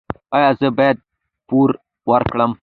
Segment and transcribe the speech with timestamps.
[0.35, 0.97] ایا زه باید
[1.47, 1.69] پور
[2.09, 2.51] ورکړم؟